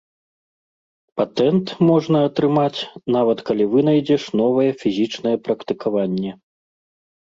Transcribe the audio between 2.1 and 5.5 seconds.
атрымаць, нават калі вынайдзеш новае фізічнае